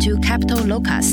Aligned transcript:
To 0.00 0.16
Capital 0.18 0.58
Locus, 0.60 1.12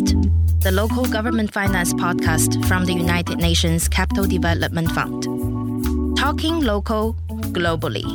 the 0.62 0.72
local 0.72 1.06
government 1.06 1.52
finance 1.52 1.94
podcast 1.94 2.63
from 2.66 2.86
the 2.86 2.94
United 2.94 3.40
Nations 3.40 3.90
Capital 3.90 4.26
Development 4.26 4.92
Fund. 4.92 5.24
Talking 6.15 6.62
local 6.62 7.16
globally. 7.52 8.06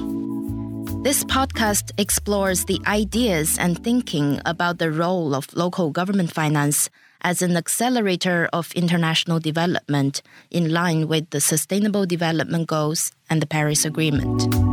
This 1.03 1.25
podcast 1.25 1.91
explores 1.99 2.67
the 2.67 2.81
ideas 2.87 3.59
and 3.59 3.83
thinking 3.83 4.41
about 4.47 4.79
the 4.79 4.93
role 4.93 5.35
of 5.35 5.53
local 5.57 5.91
government 5.91 6.33
finance 6.33 6.89
as 7.23 7.43
an 7.43 7.57
accelerator 7.57 8.49
of 8.53 8.73
international 8.73 9.41
development 9.41 10.23
in 10.51 10.73
line 10.73 11.09
with 11.09 11.31
the 11.31 11.41
Sustainable 11.41 12.07
Development 12.07 12.67
Goals 12.67 13.13
and 13.29 13.43
the 13.43 13.47
Paris 13.47 13.85
Agreement. 13.85 14.70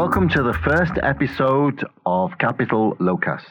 Welcome 0.00 0.30
to 0.30 0.42
the 0.42 0.54
first 0.54 0.94
episode 1.02 1.84
of 2.06 2.38
Capital 2.38 2.96
Locus. 2.98 3.42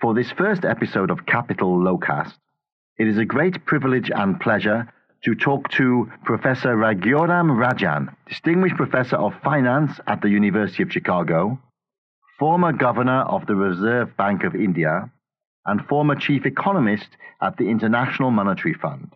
For 0.00 0.14
this 0.14 0.32
first 0.32 0.64
episode 0.64 1.12
of 1.12 1.26
Capital 1.26 1.80
Locus, 1.80 2.32
it 2.98 3.06
is 3.06 3.18
a 3.18 3.24
great 3.24 3.64
privilege 3.64 4.10
and 4.12 4.40
pleasure 4.40 4.92
to 5.22 5.36
talk 5.36 5.70
to 5.78 6.10
Professor 6.24 6.74
Raghuram 6.74 7.52
Rajan, 7.56 8.12
Distinguished 8.28 8.74
Professor 8.74 9.14
of 9.14 9.32
Finance 9.44 9.92
at 10.08 10.22
the 10.22 10.28
University 10.28 10.82
of 10.82 10.90
Chicago, 10.90 11.56
former 12.40 12.72
Governor 12.72 13.20
of 13.20 13.46
the 13.46 13.54
Reserve 13.54 14.16
Bank 14.16 14.42
of 14.42 14.56
India, 14.56 15.08
and 15.64 15.86
former 15.86 16.16
Chief 16.16 16.46
Economist 16.46 17.10
at 17.40 17.56
the 17.58 17.68
International 17.70 18.32
Monetary 18.32 18.74
Fund. 18.74 19.12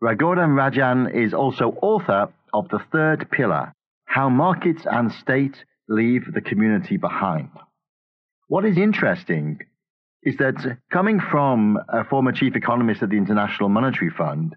Raghuram 0.00 0.54
Rajan 0.54 1.12
is 1.12 1.34
also 1.34 1.76
author 1.82 2.28
of 2.54 2.68
The 2.68 2.78
Third 2.92 3.28
Pillar 3.32 3.74
how 4.10 4.28
markets 4.28 4.82
and 4.90 5.12
state 5.12 5.64
leave 5.88 6.34
the 6.34 6.40
community 6.40 6.96
behind. 6.96 7.48
What 8.48 8.64
is 8.64 8.76
interesting 8.76 9.60
is 10.24 10.36
that 10.38 10.78
coming 10.92 11.20
from 11.20 11.78
a 11.88 12.02
former 12.02 12.32
chief 12.32 12.56
economist 12.56 13.04
at 13.04 13.10
the 13.10 13.16
International 13.16 13.68
Monetary 13.68 14.10
Fund, 14.10 14.56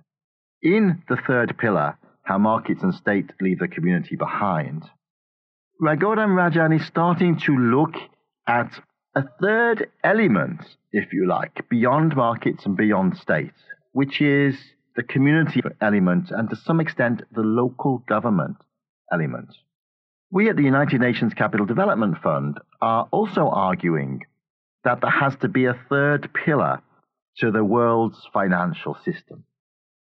in 0.64 1.04
the 1.08 1.18
third 1.28 1.56
pillar, 1.60 2.00
how 2.24 2.40
markets 2.40 2.82
and 2.82 2.96
state 2.96 3.32
leave 3.40 3.60
the 3.60 3.68
community 3.68 4.16
behind, 4.16 4.86
Raghuram 5.80 6.34
Rajan 6.34 6.76
is 6.76 6.88
starting 6.88 7.38
to 7.42 7.56
look 7.56 7.94
at 8.48 8.72
a 9.16 9.24
third 9.40 9.88
element, 10.04 10.62
if 10.92 11.14
you 11.14 11.28
like, 11.28 11.70
beyond 11.70 12.16
markets 12.16 12.66
and 12.66 12.76
beyond 12.76 13.18
states, 13.18 13.60
which 13.92 14.20
is 14.20 14.56
the 14.96 15.04
community 15.04 15.62
element 15.80 16.32
and 16.32 16.50
to 16.50 16.56
some 16.56 16.80
extent 16.80 17.22
the 17.36 17.42
local 17.42 18.00
government 18.08 18.58
We 20.32 20.50
at 20.50 20.56
the 20.56 20.64
United 20.64 21.00
Nations 21.00 21.34
Capital 21.34 21.66
Development 21.66 22.18
Fund 22.22 22.60
are 22.82 23.08
also 23.12 23.50
arguing 23.50 24.26
that 24.84 25.02
there 25.02 25.12
has 25.12 25.36
to 25.38 25.48
be 25.48 25.66
a 25.66 25.80
third 25.90 26.30
pillar 26.34 26.82
to 27.38 27.52
the 27.52 27.64
world's 27.64 28.28
financial 28.34 28.98
system. 29.06 29.46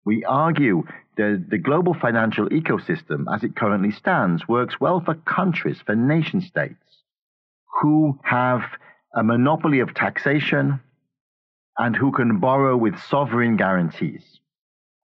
We 0.05 0.25
argue 0.25 0.85
that 1.17 1.47
the 1.49 1.59
global 1.59 1.95
financial 1.95 2.49
ecosystem, 2.49 3.25
as 3.33 3.45
it 3.45 3.55
currently 3.55 3.93
stands, 3.93 4.49
works 4.49 4.81
well 4.81 5.01
for 5.01 5.15
countries, 5.15 5.81
for 5.85 5.95
nation 5.95 6.41
states, 6.41 7.05
who 7.81 8.19
have 8.25 8.63
a 9.15 9.23
monopoly 9.23 9.81
of 9.81 9.95
taxation 9.95 10.81
and 11.79 11.95
who 11.95 12.13
can 12.13 12.41
borrow 12.41 12.77
with 12.77 12.99
sovereign 12.99 13.57
guarantees 13.57 14.41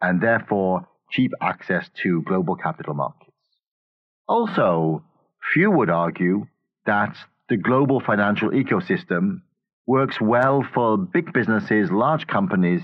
and 0.01 0.20
therefore 0.20 0.86
cheap 1.11 1.33
access 1.41 1.89
to 2.03 2.23
global 2.23 2.56
capital 2.56 2.95
markets. 2.95 3.28
Also, 4.29 5.03
few 5.53 5.70
would 5.70 5.91
argue 5.91 6.47
that 6.85 7.17
the 7.48 7.57
global 7.57 8.01
financial 8.01 8.51
ecosystem 8.51 9.41
works 9.86 10.20
well 10.20 10.63
for 10.75 10.98
big 10.98 11.33
businesses, 11.33 11.91
large 11.91 12.27
companies, 12.27 12.83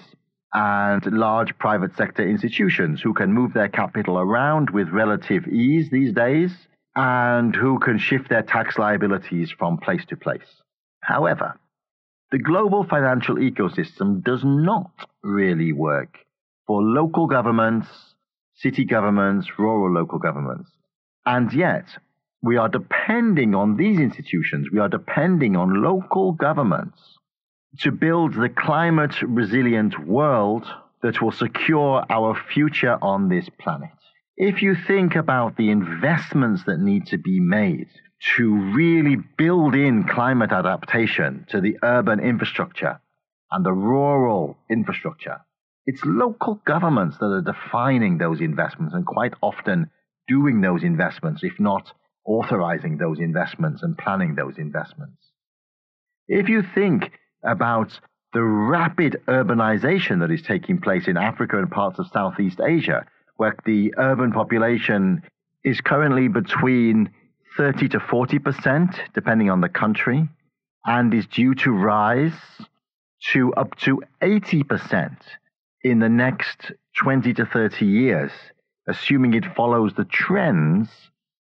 and 0.54 1.04
large 1.06 1.56
private 1.58 1.94
sector 1.96 2.26
institutions 2.26 3.02
who 3.02 3.12
can 3.12 3.32
move 3.32 3.52
their 3.52 3.68
capital 3.68 4.18
around 4.18 4.70
with 4.70 4.88
relative 4.88 5.46
ease 5.48 5.90
these 5.90 6.14
days 6.14 6.52
and 6.96 7.54
who 7.54 7.78
can 7.78 7.98
shift 7.98 8.30
their 8.30 8.42
tax 8.42 8.78
liabilities 8.78 9.52
from 9.58 9.76
place 9.78 10.04
to 10.06 10.16
place. 10.16 10.62
However, 11.02 11.58
the 12.30 12.38
global 12.38 12.84
financial 12.84 13.36
ecosystem 13.36 14.22
does 14.24 14.42
not 14.44 14.92
really 15.22 15.72
work 15.72 16.18
for 16.66 16.82
local 16.82 17.26
governments, 17.26 17.88
city 18.54 18.84
governments, 18.84 19.48
rural 19.58 19.92
local 19.92 20.18
governments. 20.18 20.70
And 21.26 21.52
yet, 21.52 21.86
we 22.42 22.56
are 22.58 22.68
depending 22.68 23.54
on 23.54 23.76
these 23.76 23.98
institutions, 23.98 24.68
we 24.70 24.78
are 24.78 24.88
depending 24.88 25.56
on 25.56 25.82
local 25.82 26.32
governments 26.32 27.00
to 27.80 27.90
build 27.90 28.34
the 28.34 28.50
climate 28.50 29.14
resilient 29.22 30.06
world 30.06 30.66
that 31.02 31.20
will 31.20 31.32
secure 31.32 32.04
our 32.08 32.34
future 32.52 32.98
on 33.00 33.28
this 33.28 33.48
planet. 33.58 33.90
If 34.36 34.62
you 34.62 34.74
think 34.74 35.16
about 35.16 35.56
the 35.56 35.70
investments 35.70 36.64
that 36.64 36.80
need 36.80 37.06
to 37.06 37.18
be 37.18 37.40
made 37.40 37.88
to 38.36 38.72
really 38.74 39.16
build 39.38 39.74
in 39.74 40.04
climate 40.04 40.52
adaptation 40.52 41.46
to 41.50 41.60
the 41.60 41.78
urban 41.82 42.20
infrastructure 42.20 43.00
and 43.50 43.64
the 43.64 43.72
rural 43.72 44.56
infrastructure, 44.70 45.40
it's 45.86 46.04
local 46.04 46.60
governments 46.64 47.18
that 47.18 47.26
are 47.26 47.42
defining 47.42 48.18
those 48.18 48.40
investments 48.40 48.94
and 48.94 49.06
quite 49.06 49.34
often 49.42 49.90
doing 50.28 50.60
those 50.60 50.82
investments, 50.82 51.42
if 51.42 51.58
not 51.58 51.92
authorizing 52.24 52.96
those 52.96 53.18
investments 53.18 53.82
and 53.82 53.96
planning 53.98 54.34
those 54.34 54.56
investments. 54.58 55.30
If 56.28 56.48
you 56.48 56.62
think 56.62 57.12
about 57.44 57.98
the 58.32 58.42
rapid 58.42 59.20
urbanization 59.28 60.20
that 60.20 60.30
is 60.30 60.42
taking 60.42 60.80
place 60.80 61.06
in 61.06 61.16
Africa 61.16 61.58
and 61.58 61.70
parts 61.70 61.98
of 61.98 62.06
Southeast 62.12 62.60
Asia, 62.60 63.06
where 63.36 63.54
the 63.64 63.94
urban 63.98 64.32
population 64.32 65.22
is 65.64 65.80
currently 65.80 66.28
between 66.28 67.10
30 67.56 67.88
to 67.90 68.00
40 68.00 68.38
percent, 68.38 68.96
depending 69.14 69.50
on 69.50 69.60
the 69.60 69.68
country, 69.68 70.28
and 70.84 71.14
is 71.14 71.26
due 71.26 71.54
to 71.54 71.70
rise 71.70 72.32
to 73.32 73.52
up 73.54 73.76
to 73.76 74.02
80 74.22 74.64
percent 74.64 75.18
in 75.82 75.98
the 75.98 76.08
next 76.08 76.72
20 76.96 77.34
to 77.34 77.46
30 77.46 77.86
years 77.86 78.32
assuming 78.86 79.34
it 79.34 79.44
follows 79.56 79.92
the 79.94 80.04
trends 80.04 80.88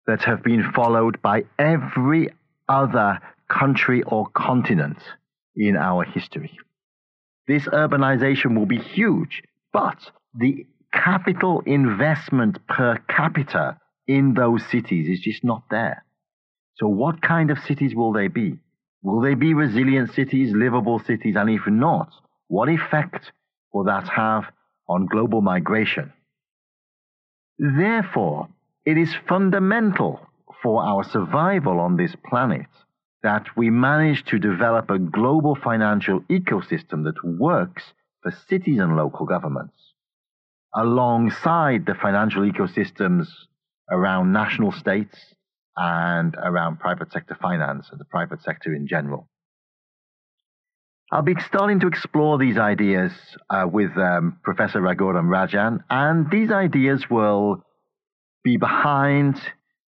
that 0.07 0.23
have 0.23 0.43
been 0.43 0.73
followed 0.73 1.21
by 1.23 1.45
every 1.59 2.29
other 2.69 3.21
country 3.49 4.03
or 4.05 4.27
continent 4.29 4.99
in 5.57 5.77
our 5.77 6.05
history. 6.05 6.59
This 7.47 7.65
urbanization 7.67 8.57
will 8.57 8.67
be 8.67 8.79
huge, 8.79 9.43
but 9.73 9.99
the 10.35 10.67
capital 10.93 11.63
investment 11.67 12.67
per 12.67 12.99
capita 13.09 13.79
in 14.07 14.35
those 14.35 14.65
cities 14.67 15.09
is 15.09 15.21
just 15.21 15.45
not 15.45 15.63
there. 15.71 16.05
So, 16.77 16.89
what 16.89 17.23
kind 17.23 17.51
of 17.51 17.59
cities 17.59 17.95
will 17.95 18.13
they 18.13 18.29
be? 18.29 18.59
Will 19.03 19.21
they 19.21 19.35
be 19.35 19.55
resilient 19.55 20.13
cities, 20.13 20.53
livable 20.55 20.99
cities? 20.99 21.37
And 21.37 21.51
if 21.51 21.67
not, 21.67 22.11
what 22.49 22.69
effect 22.69 23.33
will 23.73 23.85
that 23.85 24.09
have 24.09 24.45
on 24.89 25.07
global 25.07 25.41
migration? 25.41 26.13
Therefore, 27.63 28.49
it 28.87 28.97
is 28.97 29.15
fundamental 29.29 30.27
for 30.63 30.83
our 30.83 31.05
survival 31.05 31.79
on 31.79 31.97
this 31.99 32.17
planet 32.25 32.67
that 33.23 33.55
we 33.55 33.69
manage 33.69 34.25
to 34.25 34.39
develop 34.39 34.89
a 34.89 34.99
global 34.99 35.55
financial 35.55 36.21
ecosystem 36.23 37.05
that 37.05 37.23
works 37.23 37.93
for 38.23 38.31
cities 38.49 38.79
and 38.79 38.97
local 38.97 39.27
governments, 39.27 39.75
alongside 40.75 41.85
the 41.85 41.95
financial 41.95 42.51
ecosystems 42.51 43.27
around 43.91 44.33
national 44.33 44.73
states 44.73 45.19
and 45.77 46.35
around 46.43 46.81
private 46.81 47.13
sector 47.13 47.37
finance 47.43 47.89
and 47.91 48.01
the 48.01 48.07
private 48.07 48.43
sector 48.43 48.73
in 48.73 48.87
general. 48.87 49.29
I'll 51.13 51.23
be 51.23 51.35
starting 51.49 51.81
to 51.81 51.89
explore 51.89 52.39
these 52.39 52.57
ideas 52.57 53.11
uh, 53.49 53.67
with 53.67 53.91
um, 53.97 54.39
Professor 54.45 54.81
Raghuram 54.81 55.27
Rajan, 55.27 55.83
and 55.91 56.31
these 56.31 56.53
ideas 56.53 57.05
will 57.11 57.65
be 58.45 58.57
behind 58.57 59.35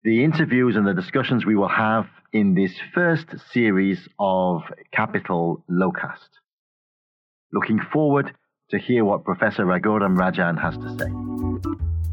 the 0.03 0.23
interviews 0.23 0.77
and 0.77 0.87
the 0.87 0.93
discussions 0.93 1.45
we 1.45 1.57
will 1.57 1.67
have 1.67 2.05
in 2.31 2.55
this 2.55 2.71
first 2.93 3.25
series 3.51 4.07
of 4.17 4.61
Capital 4.93 5.61
Locus. 5.67 6.19
Looking 7.51 7.81
forward 7.91 8.33
to 8.69 8.79
hear 8.79 9.03
what 9.03 9.25
Professor 9.25 9.65
Raghuram 9.65 10.15
Rajan 10.15 10.57
has 10.61 10.77
to 10.77 10.97
say. 10.97 12.08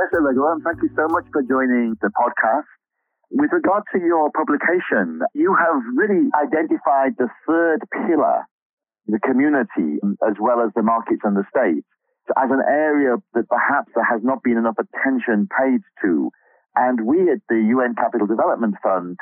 Professor 0.00 0.22
Raghuram, 0.24 0.62
thank 0.64 0.80
you 0.82 0.88
so 0.96 1.06
much 1.08 1.24
for 1.30 1.42
joining 1.42 1.94
the 2.00 2.08
podcast. 2.16 2.64
With 3.30 3.52
regard 3.52 3.82
to 3.92 4.00
your 4.00 4.30
publication, 4.32 5.20
you 5.34 5.54
have 5.54 5.76
really 5.94 6.30
identified 6.40 7.12
the 7.18 7.28
third 7.46 7.80
pillar 7.92 8.46
the 9.06 9.18
community 9.20 10.00
as 10.26 10.36
well 10.40 10.62
as 10.62 10.72
the 10.74 10.82
markets 10.82 11.20
and 11.24 11.36
the 11.36 11.44
state 11.50 11.84
as 12.38 12.48
an 12.50 12.62
area 12.66 13.16
that 13.34 13.48
perhaps 13.48 13.92
there 13.94 14.06
has 14.08 14.22
not 14.22 14.42
been 14.42 14.56
enough 14.56 14.76
attention 14.78 15.48
paid 15.52 15.80
to. 16.00 16.30
And 16.76 17.04
we 17.04 17.30
at 17.30 17.44
the 17.50 17.60
UN 17.76 17.94
Capital 17.94 18.26
Development 18.26 18.76
Fund 18.82 19.18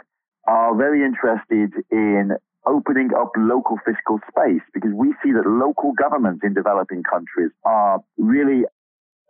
are 0.47 0.77
very 0.77 1.03
interested 1.03 1.73
in 1.91 2.37
opening 2.67 3.11
up 3.19 3.33
local 3.37 3.79
fiscal 3.85 4.21
space 4.31 4.63
because 4.73 4.93
we 4.95 5.13
see 5.25 5.33
that 5.33 5.49
local 5.49 5.93
governments 5.99 6.43
in 6.45 6.55
developing 6.55 7.03
countries 7.03 7.51
are 7.65 7.99
really 8.17 8.63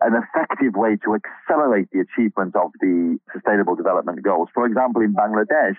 an 0.00 0.14
effective 0.14 0.74
way 0.74 0.96
to 1.04 1.18
accelerate 1.18 1.88
the 1.92 2.00
achievement 2.00 2.54
of 2.54 2.70
the 2.80 3.18
sustainable 3.32 3.74
development 3.74 4.22
goals. 4.22 4.48
For 4.54 4.66
example, 4.66 5.02
in 5.02 5.14
Bangladesh, 5.14 5.76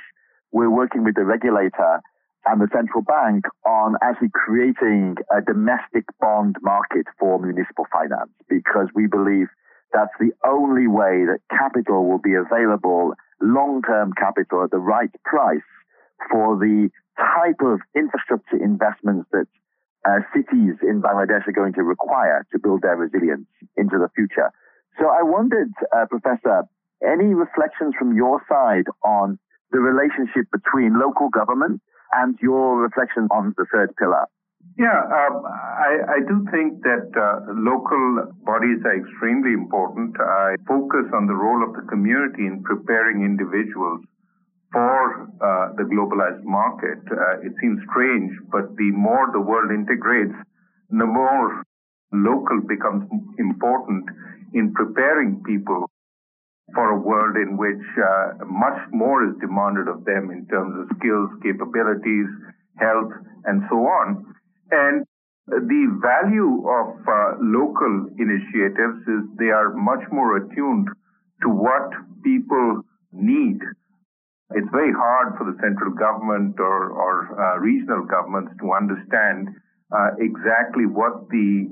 we're 0.52 0.70
working 0.70 1.04
with 1.04 1.16
the 1.16 1.24
regulator 1.24 2.02
and 2.46 2.62
the 2.62 2.68
central 2.74 3.02
bank 3.02 3.46
on 3.66 3.96
actually 4.02 4.30
creating 4.34 5.16
a 5.32 5.42
domestic 5.42 6.06
bond 6.20 6.56
market 6.62 7.06
for 7.20 7.40
municipal 7.40 7.86
finance 7.92 8.32
because 8.50 8.88
we 8.96 9.08
believe 9.08 9.48
that's 9.94 10.14
the 10.20 10.32
only 10.46 10.88
way 10.88 11.26
that 11.26 11.40
capital 11.50 12.08
will 12.08 12.20
be 12.20 12.34
available, 12.34 13.14
long-term 13.42 14.14
capital 14.14 14.64
at 14.64 14.72
the 14.72 14.78
right 14.78 15.10
price 15.26 15.66
for 16.32 16.58
the 16.58 16.90
type 17.18 17.60
of 17.62 17.80
infrastructure 17.96 18.62
investments 18.64 19.28
that 19.32 19.48
uh, 20.08 20.20
cities 20.34 20.76
in 20.82 21.02
Bangladesh 21.02 21.48
are 21.48 21.56
going 21.56 21.74
to 21.74 21.84
require 21.84 22.46
to 22.52 22.60
build 22.60 22.82
their 22.82 22.96
resilience 22.96 23.48
into 23.76 23.98
the 23.98 24.10
future. 24.16 24.52
So 25.00 25.08
I 25.08 25.24
wondered, 25.24 25.72
uh, 25.96 26.06
Professor, 26.10 26.64
any 27.04 27.34
reflections 27.34 27.94
from 27.98 28.16
your 28.16 28.42
side 28.50 28.86
on 29.04 29.40
the 29.72 29.80
relationship 29.80 30.48
between 30.52 31.00
local 31.00 31.30
government 31.30 31.82
and 32.14 32.38
your 32.42 32.82
reflection 32.82 33.28
on 33.32 33.54
the 33.58 33.66
third 33.72 33.96
pillar? 33.98 34.26
Yeah, 34.78 34.96
um, 34.96 35.44
I, 35.46 35.92
I, 36.08 36.20
do 36.28 36.44
think 36.52 36.84
that 36.84 37.12
uh, 37.16 37.52
local 37.52 38.32
bodies 38.44 38.80
are 38.84 38.96
extremely 38.96 39.52
important. 39.52 40.16
I 40.20 40.56
focus 40.68 41.08
on 41.16 41.28
the 41.28 41.36
role 41.36 41.64
of 41.64 41.76
the 41.76 41.88
community 41.88 42.48
in 42.48 42.64
preparing 42.64 43.24
individuals 43.24 44.04
uh, 45.42 45.74
the 45.78 45.84
globalized 45.84 46.44
market. 46.44 47.00
Uh, 47.12 47.40
it 47.40 47.54
seems 47.62 47.80
strange, 47.90 48.32
but 48.52 48.76
the 48.76 48.92
more 48.92 49.30
the 49.32 49.40
world 49.40 49.72
integrates, 49.72 50.36
the 50.90 51.06
more 51.06 51.64
local 52.12 52.62
becomes 52.68 53.06
important 53.38 54.04
in 54.54 54.74
preparing 54.74 55.42
people 55.46 55.90
for 56.74 56.92
a 56.92 57.00
world 57.00 57.36
in 57.36 57.58
which 57.58 57.82
uh, 57.98 58.46
much 58.46 58.80
more 58.92 59.28
is 59.28 59.36
demanded 59.42 59.88
of 59.88 60.06
them 60.06 60.30
in 60.30 60.46
terms 60.48 60.74
of 60.78 60.98
skills, 60.98 61.30
capabilities, 61.42 62.28
health, 62.78 63.12
and 63.46 63.64
so 63.70 63.78
on. 63.78 64.26
And 64.72 65.06
the 65.48 66.00
value 66.02 66.62
of 66.70 66.88
uh, 67.08 67.42
local 67.42 68.10
initiatives 68.20 69.02
is 69.08 69.22
they 69.40 69.50
are 69.50 69.74
much 69.74 70.04
more 70.12 70.38
attuned 70.38 70.88
to 71.42 71.50
what 71.50 71.90
people 72.24 72.82
need 73.12 73.58
it's 74.58 74.70
very 74.74 74.94
hard 74.94 75.38
for 75.38 75.46
the 75.46 75.58
central 75.62 75.94
government 75.94 76.58
or, 76.58 76.90
or 76.90 77.14
uh, 77.38 77.60
regional 77.62 78.02
governments 78.06 78.50
to 78.62 78.74
understand 78.74 79.50
uh, 79.94 80.10
exactly 80.18 80.86
what 80.86 81.30
the 81.30 81.70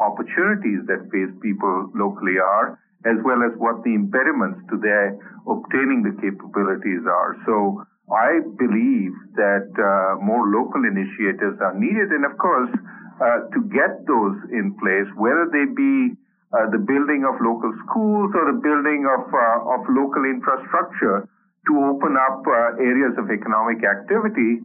opportunities 0.00 0.84
that 0.88 1.04
face 1.12 1.32
people 1.40 1.92
locally 1.96 2.40
are, 2.40 2.80
as 3.04 3.16
well 3.24 3.44
as 3.44 3.52
what 3.60 3.80
the 3.84 3.92
impediments 3.92 4.60
to 4.72 4.80
their 4.80 5.16
obtaining 5.44 6.00
the 6.00 6.16
capabilities 6.20 7.04
are. 7.04 7.36
So 7.44 7.84
I 8.08 8.40
believe 8.56 9.12
that 9.36 9.68
uh, 9.76 10.20
more 10.20 10.48
local 10.48 10.84
initiatives 10.84 11.60
are 11.60 11.76
needed, 11.76 12.12
and 12.12 12.24
of 12.24 12.36
course, 12.36 12.72
uh, 13.20 13.48
to 13.52 13.60
get 13.68 14.04
those 14.08 14.36
in 14.52 14.76
place, 14.80 15.08
whether 15.16 15.48
they 15.52 15.64
be 15.72 16.16
uh, 16.52 16.68
the 16.72 16.80
building 16.80 17.24
of 17.24 17.36
local 17.40 17.72
schools 17.84 18.32
or 18.36 18.52
the 18.52 18.60
building 18.60 19.08
of 19.08 19.24
uh, 19.28 19.74
of 19.76 19.80
local 19.88 20.24
infrastructure 20.24 21.28
to 21.66 21.72
open 21.90 22.16
up 22.16 22.42
uh, 22.46 22.76
areas 22.80 23.14
of 23.18 23.30
economic 23.30 23.84
activity, 23.84 24.60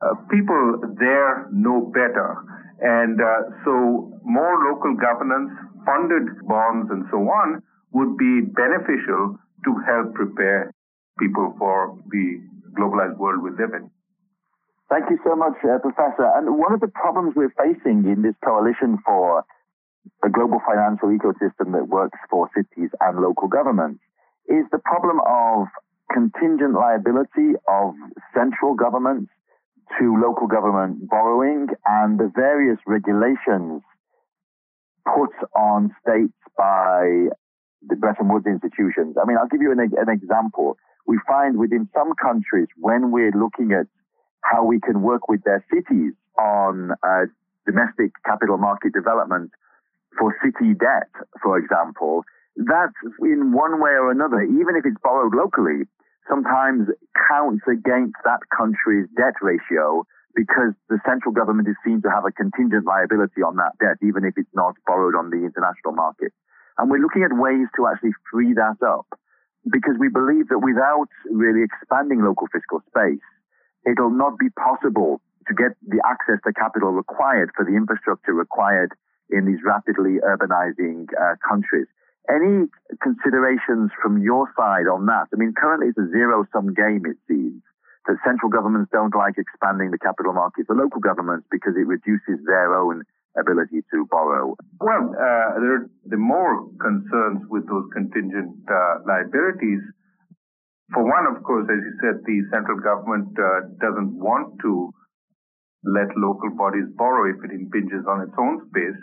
uh, 0.00 0.14
people 0.30 0.80
there 0.98 1.46
know 1.52 1.92
better. 1.92 2.36
And 2.80 3.20
uh, 3.20 3.54
so 3.64 4.18
more 4.24 4.56
local 4.72 4.94
governance, 4.96 5.52
funded 5.86 6.26
bonds, 6.48 6.90
and 6.90 7.04
so 7.10 7.18
on 7.18 7.62
would 7.92 8.16
be 8.16 8.40
beneficial 8.42 9.38
to 9.64 9.70
help 9.86 10.14
prepare 10.14 10.72
people 11.18 11.54
for 11.58 11.98
the 12.10 12.40
globalized 12.74 13.18
world 13.18 13.42
we 13.42 13.50
live 13.50 13.74
in. 13.74 13.90
Thank 14.90 15.08
you 15.08 15.18
so 15.24 15.36
much, 15.36 15.54
uh, 15.64 15.78
Professor. 15.78 16.28
And 16.36 16.58
one 16.58 16.72
of 16.72 16.80
the 16.80 16.88
problems 16.88 17.34
we're 17.36 17.54
facing 17.56 18.04
in 18.04 18.22
this 18.22 18.34
coalition 18.44 18.98
for 19.06 19.44
a 20.24 20.28
global 20.28 20.60
financial 20.66 21.08
ecosystem 21.08 21.72
that 21.72 21.88
works 21.88 22.18
for 22.28 22.50
cities 22.54 22.90
and 23.00 23.20
local 23.20 23.48
governments 23.48 24.00
is 24.48 24.64
the 24.72 24.78
problem 24.84 25.20
of 25.24 25.68
contingent 26.12 26.74
liability 26.74 27.54
of 27.68 27.94
central 28.34 28.74
governments 28.74 29.30
to 29.98 30.16
local 30.20 30.46
government 30.46 31.08
borrowing 31.08 31.68
and 31.86 32.18
the 32.18 32.30
various 32.34 32.78
regulations 32.86 33.82
put 35.04 35.32
on 35.56 35.94
states 36.00 36.34
by 36.56 37.26
the 37.88 37.96
Bretton 37.96 38.28
Woods 38.28 38.46
institutions. 38.46 39.16
I 39.20 39.26
mean, 39.26 39.36
I'll 39.36 39.48
give 39.48 39.60
you 39.60 39.72
an, 39.72 39.80
an 39.80 40.08
example. 40.08 40.76
We 41.06 41.18
find 41.26 41.58
within 41.58 41.88
some 41.92 42.12
countries 42.20 42.68
when 42.78 43.10
we're 43.10 43.32
looking 43.32 43.72
at 43.72 43.86
how 44.42 44.64
we 44.64 44.80
can 44.80 45.02
work 45.02 45.28
with 45.28 45.42
their 45.44 45.64
cities 45.72 46.12
on 46.38 46.92
uh, 47.02 47.26
domestic 47.66 48.12
capital 48.24 48.58
market 48.58 48.92
development 48.92 49.50
for 50.18 50.34
city 50.44 50.74
debt, 50.74 51.10
for 51.42 51.58
example, 51.58 52.24
that 52.56 52.92
in 53.20 53.52
one 53.52 53.80
way 53.80 53.92
or 53.96 54.10
another, 54.10 54.42
even 54.42 54.76
if 54.76 54.84
it's 54.84 55.00
borrowed 55.02 55.34
locally, 55.34 55.88
sometimes 56.28 56.88
counts 57.28 57.64
against 57.66 58.16
that 58.24 58.40
country's 58.54 59.08
debt 59.16 59.34
ratio 59.40 60.04
because 60.34 60.72
the 60.88 60.98
central 61.04 61.32
government 61.32 61.68
is 61.68 61.76
seen 61.84 62.00
to 62.02 62.08
have 62.08 62.24
a 62.24 62.32
contingent 62.32 62.86
liability 62.86 63.42
on 63.42 63.56
that 63.56 63.76
debt, 63.80 63.96
even 64.00 64.24
if 64.24 64.32
it's 64.36 64.52
not 64.54 64.74
borrowed 64.86 65.14
on 65.14 65.28
the 65.28 65.44
international 65.44 65.92
market. 65.92 66.32
And 66.78 66.90
we're 66.90 67.04
looking 67.04 67.22
at 67.22 67.36
ways 67.36 67.68
to 67.76 67.86
actually 67.86 68.16
free 68.30 68.54
that 68.54 68.80
up 68.80 69.06
because 69.70 69.94
we 70.00 70.08
believe 70.08 70.48
that 70.48 70.58
without 70.58 71.08
really 71.30 71.62
expanding 71.62 72.24
local 72.24 72.48
fiscal 72.48 72.80
space, 72.88 73.22
it'll 73.84 74.10
not 74.10 74.38
be 74.38 74.48
possible 74.56 75.20
to 75.48 75.54
get 75.54 75.76
the 75.84 76.00
access 76.06 76.40
to 76.46 76.52
capital 76.52 76.90
required 76.92 77.50
for 77.54 77.64
the 77.64 77.76
infrastructure 77.76 78.32
required 78.32 78.92
in 79.30 79.44
these 79.44 79.60
rapidly 79.64 80.16
urbanizing 80.24 81.08
uh, 81.12 81.36
countries. 81.46 81.86
Any 82.30 82.70
considerations 83.02 83.90
from 84.00 84.22
your 84.22 84.46
side 84.56 84.86
on 84.86 85.06
that? 85.06 85.26
I 85.32 85.36
mean, 85.36 85.54
currently 85.58 85.88
it's 85.88 85.98
a 85.98 86.08
zero 86.10 86.46
sum 86.52 86.74
game, 86.74 87.02
it 87.06 87.18
seems, 87.26 87.62
that 88.06 88.16
central 88.24 88.50
governments 88.50 88.90
don't 88.92 89.14
like 89.14 89.34
expanding 89.38 89.90
the 89.90 89.98
capital 89.98 90.32
market 90.32 90.66
for 90.66 90.76
local 90.76 91.00
governments 91.00 91.46
because 91.50 91.74
it 91.74 91.86
reduces 91.86 92.38
their 92.46 92.74
own 92.74 93.02
ability 93.38 93.80
to 93.90 94.06
borrow? 94.10 94.56
Well, 94.80 95.12
uh, 95.14 95.60
there 95.60 95.74
are 95.82 95.90
the 96.06 96.16
more 96.16 96.68
concerns 96.80 97.42
with 97.48 97.66
those 97.68 97.88
contingent 97.92 98.60
uh, 98.68 99.02
liabilities. 99.06 99.80
For 100.92 101.04
one, 101.04 101.24
of 101.24 101.42
course, 101.42 101.64
as 101.72 101.80
you 101.80 101.94
said, 102.04 102.20
the 102.24 102.38
central 102.52 102.78
government 102.80 103.32
uh, 103.38 103.72
doesn't 103.80 104.12
want 104.12 104.60
to 104.62 104.92
let 105.84 106.12
local 106.16 106.52
bodies 106.54 106.86
borrow 106.94 107.32
if 107.32 107.40
it 107.42 107.50
impinges 107.50 108.04
on 108.06 108.22
its 108.22 108.36
own 108.38 108.60
space. 108.70 109.00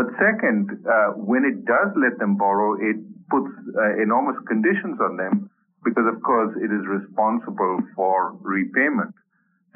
But 0.00 0.16
second, 0.16 0.72
uh, 0.88 1.12
when 1.12 1.44
it 1.44 1.68
does 1.68 1.92
let 1.92 2.16
them 2.16 2.40
borrow, 2.40 2.72
it 2.80 2.96
puts 3.28 3.52
uh, 3.76 4.00
enormous 4.00 4.40
conditions 4.48 4.96
on 4.96 5.20
them 5.20 5.50
because, 5.84 6.08
of 6.08 6.22
course, 6.22 6.56
it 6.56 6.72
is 6.72 6.88
responsible 6.88 7.84
for 7.94 8.32
repayment. 8.40 9.12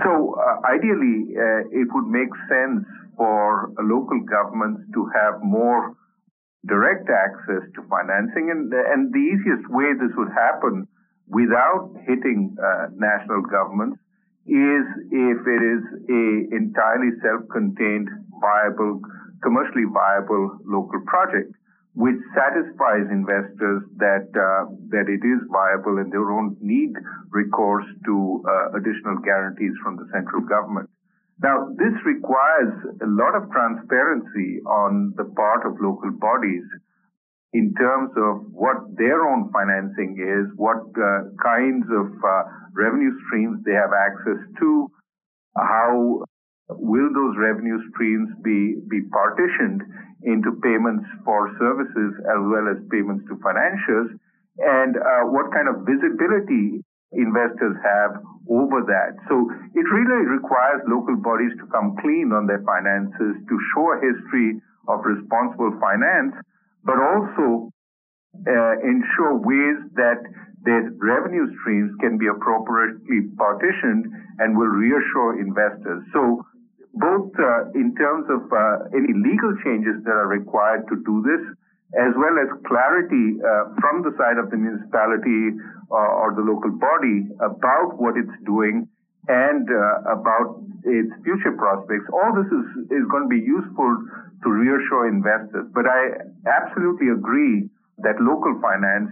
So 0.00 0.32
uh, 0.40 0.64
ideally, 0.64 1.28
uh, 1.36 1.68
it 1.68 1.92
would 1.92 2.08
make 2.08 2.32
sense 2.48 2.88
for 3.20 3.68
local 3.84 4.24
governments 4.24 4.88
to 4.96 5.04
have 5.12 5.44
more 5.44 5.92
direct 6.64 7.04
access 7.12 7.68
to 7.76 7.84
financing. 7.92 8.48
And, 8.48 8.72
and 8.72 9.12
the 9.12 9.20
easiest 9.20 9.68
way 9.68 9.92
this 9.92 10.16
would 10.16 10.32
happen 10.32 10.88
without 11.28 11.92
hitting 12.08 12.56
uh, 12.56 12.88
national 12.96 13.42
governments 13.42 14.00
is 14.48 14.84
if 15.12 15.38
it 15.44 15.62
is 15.68 15.84
a 16.08 16.24
entirely 16.56 17.12
self-contained 17.20 18.08
viable 18.40 19.04
commercially 19.44 19.84
viable 19.92 20.58
local 20.64 21.04
project, 21.06 21.52
which 21.94 22.18
satisfies 22.34 23.06
investors 23.12 23.84
that 24.00 24.26
uh, 24.32 24.66
that 24.88 25.06
it 25.06 25.22
is 25.22 25.40
viable 25.52 26.00
and 26.00 26.10
they 26.10 26.18
don't 26.18 26.56
need 26.60 26.90
recourse 27.30 27.86
to 28.04 28.42
uh, 28.48 28.78
additional 28.80 29.20
guarantees 29.22 29.76
from 29.84 30.00
the 30.00 30.08
central 30.10 30.42
government. 30.42 30.88
Now, 31.42 31.68
this 31.76 31.94
requires 32.04 32.72
a 33.02 33.06
lot 33.06 33.34
of 33.34 33.50
transparency 33.50 34.62
on 34.66 35.14
the 35.16 35.24
part 35.36 35.66
of 35.66 35.76
local 35.80 36.10
bodies 36.12 36.64
in 37.52 37.74
terms 37.74 38.10
of 38.16 38.50
what 38.50 38.76
their 38.98 39.26
own 39.26 39.50
financing 39.52 40.18
is, 40.18 40.50
what 40.56 40.82
uh, 40.98 41.30
kinds 41.42 41.86
of 41.90 42.10
uh, 42.22 42.42
revenue 42.72 43.14
streams 43.26 43.62
they 43.64 43.74
have 43.74 43.94
access 43.94 44.42
to, 44.58 44.90
how 45.56 46.24
will 46.68 47.10
those 47.12 47.36
revenue 47.36 47.78
streams 47.92 48.30
be, 48.42 48.80
be 48.88 49.04
partitioned 49.12 49.82
into 50.24 50.56
payments 50.64 51.04
for 51.24 51.52
services 51.60 52.12
as 52.24 52.40
well 52.48 52.66
as 52.72 52.80
payments 52.90 53.24
to 53.28 53.36
financiers? 53.44 54.08
And 54.58 54.96
uh, 54.96 55.28
what 55.28 55.52
kind 55.52 55.68
of 55.68 55.84
visibility 55.84 56.80
investors 57.12 57.76
have 57.82 58.18
over 58.50 58.84
that. 58.84 59.16
So 59.28 59.48
it 59.72 59.86
really 59.88 60.26
requires 60.26 60.82
local 60.86 61.16
bodies 61.16 61.54
to 61.62 61.66
come 61.70 61.96
clean 62.02 62.32
on 62.34 62.46
their 62.46 62.62
finances, 62.66 63.40
to 63.40 63.54
show 63.72 63.94
a 63.94 64.02
history 64.02 64.60
of 64.88 65.00
responsible 65.04 65.72
finance, 65.80 66.34
but 66.84 67.00
also 67.00 67.72
uh, 68.44 68.74
ensure 68.84 69.40
ways 69.40 69.78
that 69.96 70.20
their 70.64 70.90
revenue 71.00 71.46
streams 71.60 71.92
can 72.00 72.18
be 72.18 72.26
appropriately 72.26 73.30
partitioned 73.36 74.04
and 74.38 74.56
will 74.56 74.72
reassure 74.72 75.40
investors. 75.40 76.02
So 76.12 76.44
both 76.96 77.30
uh, 77.38 77.70
in 77.74 77.94
terms 77.98 78.26
of 78.30 78.46
uh, 78.52 78.90
any 78.94 79.10
legal 79.14 79.52
changes 79.66 80.02
that 80.04 80.14
are 80.14 80.30
required 80.30 80.86
to 80.88 80.96
do 81.02 81.22
this, 81.26 81.42
as 81.98 82.14
well 82.18 82.34
as 82.38 82.50
clarity 82.66 83.38
uh, 83.38 83.70
from 83.78 84.02
the 84.02 84.14
side 84.18 84.38
of 84.38 84.50
the 84.50 84.58
municipality 84.58 85.54
uh, 85.90 86.20
or 86.22 86.34
the 86.34 86.42
local 86.42 86.70
body 86.70 87.26
about 87.42 87.98
what 87.98 88.14
it's 88.18 88.34
doing 88.46 88.86
and 89.28 89.66
uh, 89.70 90.12
about 90.12 90.60
its 90.84 91.10
future 91.24 91.54
prospects. 91.56 92.04
All 92.12 92.34
this 92.34 92.50
is, 92.50 92.66
is 92.90 93.04
going 93.10 93.24
to 93.26 93.32
be 93.32 93.40
useful 93.40 93.90
to 94.44 94.48
reassure 94.50 95.08
investors. 95.08 95.66
But 95.72 95.86
I 95.86 96.28
absolutely 96.44 97.08
agree 97.08 97.70
that 98.04 98.20
local 98.20 98.58
finance 98.60 99.10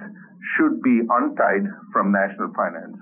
should 0.57 0.83
be 0.83 1.01
untied 1.09 1.65
from 1.93 2.13
national 2.13 2.53
finance. 2.53 2.99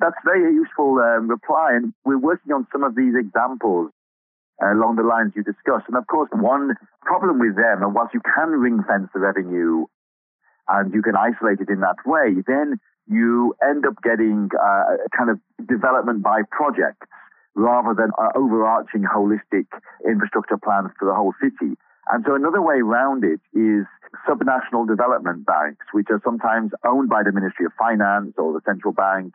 That's 0.00 0.16
very 0.24 0.54
useful 0.54 0.98
um, 0.98 1.28
reply, 1.28 1.72
and 1.74 1.92
we're 2.04 2.18
working 2.18 2.52
on 2.52 2.66
some 2.72 2.82
of 2.82 2.96
these 2.96 3.12
examples 3.14 3.90
uh, 4.62 4.72
along 4.72 4.96
the 4.96 5.02
lines 5.02 5.32
you 5.36 5.42
discussed. 5.42 5.84
And 5.88 5.96
of 5.96 6.06
course, 6.06 6.30
one 6.32 6.74
problem 7.02 7.38
with 7.38 7.56
them, 7.56 7.82
and 7.82 7.94
once 7.94 8.10
you 8.14 8.20
can 8.24 8.48
ring 8.50 8.82
fence 8.88 9.08
the 9.12 9.20
revenue 9.20 9.84
and 10.68 10.94
you 10.94 11.02
can 11.02 11.16
isolate 11.16 11.60
it 11.60 11.68
in 11.68 11.80
that 11.80 12.00
way, 12.06 12.40
then 12.46 12.80
you 13.08 13.54
end 13.62 13.84
up 13.84 14.00
getting 14.02 14.48
uh, 14.56 14.96
a 15.04 15.08
kind 15.16 15.28
of 15.28 15.38
development 15.68 16.22
by 16.22 16.42
projects 16.50 17.06
rather 17.54 17.92
than 17.92 18.10
an 18.16 18.30
overarching 18.36 19.02
holistic 19.02 19.66
infrastructure 20.06 20.56
plan 20.56 20.88
for 20.98 21.08
the 21.08 21.14
whole 21.14 21.34
city. 21.42 21.76
And 22.10 22.24
so 22.26 22.34
another 22.34 22.62
way 22.62 22.76
around 22.76 23.24
it 23.24 23.40
is 23.52 23.84
subnational 24.28 24.86
development 24.86 25.44
banks, 25.44 25.84
which 25.92 26.06
are 26.10 26.20
sometimes 26.24 26.72
owned 26.86 27.08
by 27.08 27.22
the 27.22 27.32
Ministry 27.32 27.66
of 27.66 27.72
Finance 27.78 28.34
or 28.38 28.52
the 28.52 28.60
central 28.64 28.92
bank, 28.92 29.34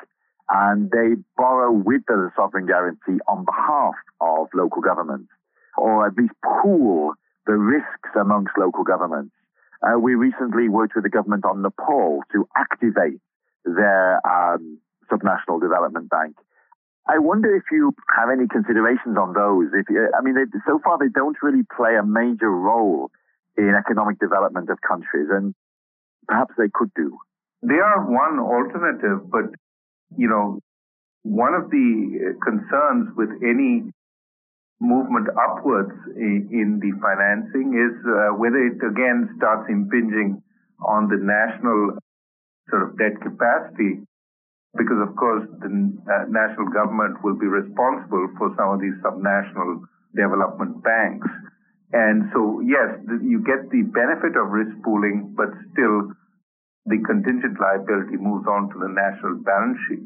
and 0.49 0.91
they 0.91 1.15
borrow 1.37 1.71
with 1.71 2.01
the 2.07 2.29
sovereign 2.35 2.65
guarantee 2.65 3.19
on 3.27 3.45
behalf 3.45 3.95
of 4.21 4.47
local 4.53 4.81
governments, 4.81 5.29
or 5.77 6.05
at 6.07 6.15
least 6.15 6.33
pool 6.43 7.13
the 7.47 7.53
risks 7.53 8.09
amongst 8.19 8.53
local 8.57 8.83
governments. 8.83 9.33
Uh, 9.81 9.99
we 9.99 10.15
recently 10.15 10.69
worked 10.69 10.95
with 10.95 11.03
the 11.03 11.09
government 11.09 11.45
on 11.45 11.61
Nepal 11.61 12.21
to 12.31 12.47
activate 12.55 13.19
their 13.65 14.21
um, 14.25 14.79
subnational 15.11 15.61
development 15.61 16.09
bank. 16.09 16.35
I 17.07 17.19
wonder 17.19 17.55
if 17.55 17.63
you 17.71 17.93
have 18.17 18.29
any 18.31 18.47
considerations 18.47 19.17
on 19.17 19.33
those. 19.33 19.69
If 19.73 19.85
I 19.89 20.21
mean, 20.21 20.35
they, 20.35 20.45
so 20.65 20.79
far 20.83 20.97
they 20.97 21.09
don't 21.13 21.37
really 21.43 21.61
play 21.75 21.95
a 21.97 22.03
major 22.03 22.49
role 22.49 23.11
in 23.57 23.75
economic 23.77 24.19
development 24.19 24.69
of 24.69 24.81
countries, 24.81 25.27
and 25.29 25.53
perhaps 26.27 26.53
they 26.57 26.69
could 26.73 26.91
do. 26.95 27.17
They 27.61 27.75
are 27.75 28.09
one 28.09 28.39
alternative, 28.39 29.29
but 29.29 29.53
you 30.17 30.27
know, 30.27 30.59
one 31.23 31.53
of 31.53 31.69
the 31.71 32.37
concerns 32.45 33.09
with 33.17 33.29
any 33.41 33.89
movement 34.79 35.27
upwards 35.33 35.93
in, 36.15 36.47
in 36.51 36.79
the 36.79 36.91
financing 37.01 37.73
is 37.73 37.95
uh, 38.05 38.35
whether 38.37 38.59
it 38.59 38.77
again 38.85 39.29
starts 39.37 39.65
impinging 39.69 40.41
on 40.85 41.07
the 41.07 41.17
national 41.17 41.97
sort 42.69 42.83
of 42.83 42.97
debt 42.97 43.15
capacity. 43.23 44.03
Because 44.77 44.99
of 45.01 45.15
course 45.15 45.47
the 45.63 45.71
uh, 45.71 46.27
national 46.27 46.67
government 46.69 47.23
will 47.23 47.39
be 47.39 47.47
responsible 47.47 48.27
for 48.37 48.51
some 48.59 48.75
of 48.75 48.81
these 48.83 48.95
subnational 48.99 49.81
development 50.13 50.83
banks. 50.83 51.27
And 51.93 52.27
so, 52.33 52.59
yes, 52.59 52.99
you 53.23 53.39
get 53.39 53.71
the 53.71 53.87
benefit 53.87 54.35
of 54.35 54.51
risk 54.51 54.75
pooling, 54.83 55.33
but 55.37 55.47
still 55.71 56.11
the 56.85 57.01
contingent 57.05 57.57
liability 57.59 58.17
moves 58.17 58.45
on 58.47 58.69
to 58.69 58.77
the 58.79 58.91
national 58.91 59.41
balance 59.41 59.77
sheet. 59.87 60.05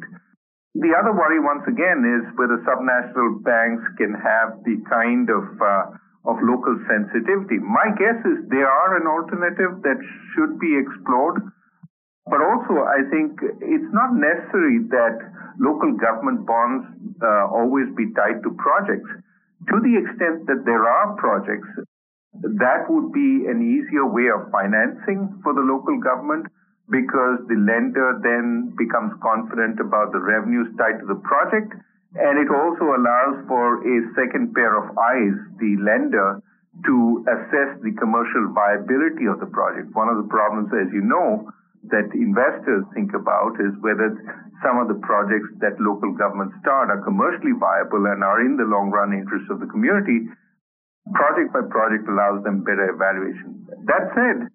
The 0.76 0.96
other 0.96 1.12
worry, 1.12 1.40
once 1.40 1.66
again, 1.68 2.06
is 2.08 2.24
whether 2.40 2.62
subnational 2.64 3.44
banks 3.44 3.84
can 3.98 4.16
have 4.16 4.64
the 4.64 4.80
kind 4.88 5.28
of 5.28 5.46
uh, 5.60 5.98
of 6.28 6.36
local 6.44 6.76
sensitivity. 6.86 7.58
My 7.60 7.96
guess 7.96 8.20
is 8.28 8.44
they 8.52 8.64
are 8.64 8.92
an 9.00 9.08
alternative 9.08 9.82
that 9.88 10.00
should 10.36 10.60
be 10.60 10.78
explored. 10.78 11.42
But 12.28 12.46
also, 12.46 12.86
I 12.86 13.02
think 13.10 13.40
it's 13.42 13.92
not 13.92 14.14
necessary 14.14 14.86
that 14.94 15.18
local 15.58 15.98
government 15.98 16.46
bonds 16.46 16.86
uh, 17.24 17.50
always 17.50 17.90
be 17.98 18.14
tied 18.14 18.44
to 18.44 18.54
projects 18.62 19.10
to 19.68 19.76
the 19.84 19.94
extent 20.00 20.48
that 20.48 20.64
there 20.64 20.88
are 20.88 21.16
projects, 21.20 21.68
that 22.34 22.88
would 22.88 23.12
be 23.12 23.46
an 23.52 23.60
easier 23.60 24.08
way 24.08 24.32
of 24.32 24.48
financing 24.52 25.28
for 25.44 25.54
the 25.54 25.66
local 25.66 26.00
government 26.00 26.48
because 26.90 27.38
the 27.46 27.58
lender 27.58 28.18
then 28.22 28.74
becomes 28.78 29.14
confident 29.22 29.80
about 29.80 30.12
the 30.12 30.20
revenues 30.20 30.68
tied 30.78 30.98
to 31.00 31.08
the 31.08 31.22
project. 31.22 31.74
And 32.18 32.42
it 32.42 32.50
also 32.50 32.98
allows 32.98 33.46
for 33.46 33.86
a 33.86 33.98
second 34.18 34.54
pair 34.58 34.74
of 34.74 34.98
eyes, 34.98 35.38
the 35.62 35.78
lender, 35.78 36.42
to 36.86 37.26
assess 37.30 37.78
the 37.86 37.94
commercial 38.02 38.50
viability 38.54 39.30
of 39.30 39.38
the 39.38 39.50
project. 39.50 39.94
One 39.94 40.10
of 40.10 40.18
the 40.18 40.30
problems, 40.30 40.74
as 40.74 40.90
you 40.90 41.06
know, 41.06 41.50
that 41.94 42.12
investors 42.18 42.84
think 42.98 43.14
about 43.14 43.56
is 43.62 43.72
whether 43.80 44.12
some 44.66 44.82
of 44.82 44.90
the 44.92 45.00
projects 45.06 45.48
that 45.64 45.80
local 45.80 46.12
governments 46.12 46.58
start 46.60 46.92
are 46.92 47.00
commercially 47.06 47.56
viable 47.56 48.04
and 48.10 48.24
are 48.24 48.42
in 48.44 48.58
the 48.58 48.68
long 48.68 48.92
run 48.92 49.14
interests 49.14 49.48
of 49.48 49.62
the 49.62 49.70
community. 49.70 50.28
Project 51.14 51.54
by 51.54 51.64
project 51.70 52.10
allows 52.10 52.44
them 52.44 52.66
better 52.66 52.90
evaluation. 52.92 53.66
That 53.88 54.12
said, 54.14 54.52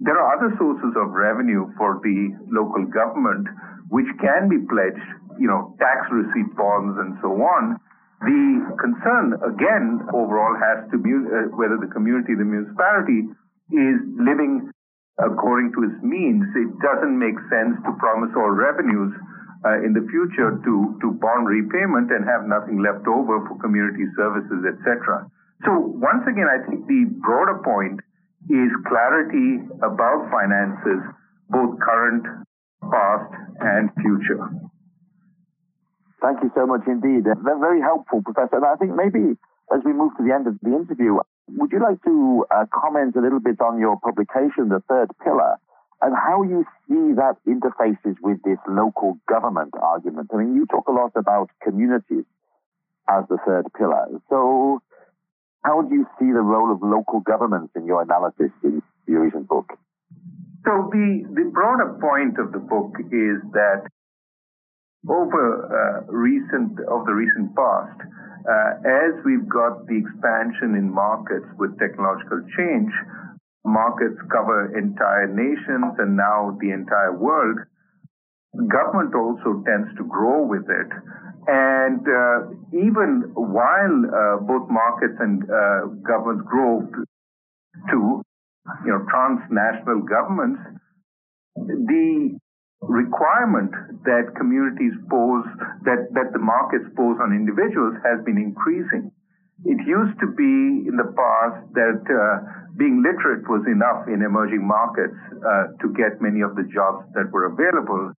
there 0.00 0.14
are 0.14 0.38
other 0.38 0.54
sources 0.58 0.94
of 0.94 1.10
revenue 1.10 1.66
for 1.76 1.98
the 2.02 2.30
local 2.50 2.86
government 2.86 3.46
which 3.90 4.06
can 4.22 4.46
be 4.46 4.62
pledged, 4.70 5.02
you 5.40 5.48
know, 5.50 5.74
tax 5.82 6.06
receipt 6.12 6.54
bonds 6.54 6.94
and 7.02 7.18
so 7.18 7.34
on. 7.34 7.80
The 8.22 8.42
concern, 8.78 9.38
again, 9.42 10.02
overall 10.14 10.54
has 10.58 10.86
to 10.90 10.98
be 10.98 11.10
uh, 11.14 11.54
whether 11.54 11.78
the 11.78 11.90
community, 11.90 12.34
the 12.34 12.46
municipality, 12.46 13.30
is 13.70 13.98
living 14.18 14.70
according 15.18 15.74
to 15.74 15.82
its 15.90 15.98
means, 16.02 16.46
it 16.54 16.70
doesn't 16.78 17.18
make 17.18 17.34
sense 17.50 17.74
to 17.82 17.90
promise 17.98 18.30
all 18.38 18.54
revenues 18.54 19.10
uh, 19.66 19.82
in 19.82 19.90
the 19.90 20.06
future 20.06 20.62
to, 20.62 20.94
to 21.02 21.10
bond 21.18 21.50
repayment 21.50 22.10
and 22.14 22.22
have 22.22 22.46
nothing 22.46 22.78
left 22.78 23.02
over 23.10 23.42
for 23.50 23.58
community 23.58 24.06
services, 24.14 24.62
etc. 24.62 25.26
So 25.66 25.74
once 25.98 26.22
again, 26.30 26.46
I 26.46 26.62
think 26.70 26.86
the 26.86 27.10
broader 27.18 27.58
point 27.66 27.98
is 28.48 28.70
clarity 28.88 29.64
about 29.84 30.28
finances, 30.30 31.04
both 31.50 31.78
current, 31.80 32.24
past, 32.90 33.32
and 33.60 33.90
future. 34.00 34.48
Thank 36.20 36.42
you 36.42 36.50
so 36.54 36.66
much 36.66 36.82
indeed. 36.86 37.24
They're 37.24 37.58
very 37.58 37.80
helpful, 37.80 38.22
Professor. 38.22 38.56
And 38.56 38.66
I 38.66 38.74
think 38.76 38.94
maybe 38.94 39.38
as 39.72 39.80
we 39.84 39.92
move 39.92 40.16
to 40.16 40.24
the 40.24 40.34
end 40.34 40.46
of 40.46 40.58
the 40.62 40.74
interview, 40.74 41.18
would 41.56 41.72
you 41.72 41.80
like 41.80 42.02
to 42.04 42.44
uh, 42.50 42.64
comment 42.74 43.14
a 43.16 43.20
little 43.20 43.40
bit 43.40 43.60
on 43.60 43.78
your 43.78 43.98
publication, 44.00 44.68
The 44.68 44.82
Third 44.88 45.10
Pillar, 45.22 45.56
and 46.00 46.14
how 46.14 46.42
you 46.42 46.64
see 46.86 47.14
that 47.14 47.36
interfaces 47.46 48.16
with 48.22 48.42
this 48.44 48.58
local 48.68 49.18
government 49.28 49.74
argument? 49.80 50.30
I 50.32 50.38
mean, 50.38 50.54
you 50.54 50.66
talk 50.66 50.88
a 50.88 50.92
lot 50.92 51.12
about 51.16 51.50
communities 51.62 52.24
as 53.08 53.24
the 53.28 53.38
third 53.46 53.66
pillar. 53.76 54.06
So, 54.28 54.80
how 55.64 55.82
do 55.82 55.94
you 55.94 56.06
see 56.18 56.26
the 56.26 56.40
role 56.40 56.72
of 56.72 56.82
local 56.82 57.20
governments 57.20 57.72
in 57.76 57.86
your 57.86 58.02
analysis 58.02 58.50
in 58.62 58.82
your 59.06 59.24
recent 59.24 59.48
book? 59.48 59.66
So, 60.64 60.90
the, 60.92 61.24
the 61.34 61.50
broader 61.52 61.96
point 62.00 62.38
of 62.38 62.52
the 62.52 62.58
book 62.58 62.94
is 63.10 63.40
that 63.52 63.88
over 65.08 65.44
uh, 65.64 66.12
recent 66.12 66.78
of 66.90 67.06
the 67.06 67.14
recent 67.14 67.54
past, 67.54 67.98
uh, 68.48 68.70
as 68.84 69.12
we've 69.24 69.48
got 69.48 69.86
the 69.86 69.96
expansion 69.96 70.74
in 70.74 70.92
markets 70.92 71.46
with 71.58 71.78
technological 71.78 72.42
change, 72.56 72.90
markets 73.64 74.18
cover 74.32 74.76
entire 74.76 75.28
nations 75.28 75.94
and 75.98 76.16
now 76.16 76.56
the 76.60 76.70
entire 76.70 77.16
world. 77.16 77.58
Government 78.56 79.14
also 79.14 79.62
tends 79.68 79.88
to 79.96 80.04
grow 80.04 80.42
with 80.42 80.64
it. 80.68 80.90
And 81.48 82.04
uh, 82.04 82.52
even 82.76 83.32
while 83.32 83.96
uh, 84.04 84.36
both 84.44 84.68
markets 84.68 85.16
and 85.18 85.42
uh, 85.48 85.88
governments 86.04 86.44
grow 86.44 86.84
to, 87.88 88.22
you 88.84 88.90
know, 88.92 89.00
transnational 89.08 90.04
governments, 90.04 90.60
the 91.56 92.36
requirement 92.82 93.72
that 94.04 94.36
communities 94.36 94.92
pose, 95.08 95.48
that, 95.88 96.12
that 96.12 96.36
the 96.36 96.38
markets 96.38 96.84
pose 96.94 97.16
on 97.16 97.32
individuals 97.32 97.96
has 98.04 98.20
been 98.28 98.36
increasing. 98.36 99.10
It 99.64 99.80
used 99.88 100.20
to 100.20 100.28
be 100.28 100.84
in 100.84 101.00
the 101.00 101.08
past 101.16 101.64
that 101.72 102.04
uh, 102.06 102.44
being 102.76 103.02
literate 103.02 103.48
was 103.48 103.64
enough 103.66 104.06
in 104.06 104.20
emerging 104.22 104.62
markets 104.68 105.16
uh, 105.40 105.72
to 105.80 105.96
get 105.96 106.20
many 106.20 106.44
of 106.44 106.54
the 106.54 106.68
jobs 106.70 107.08
that 107.16 107.32
were 107.32 107.48
available. 107.48 108.12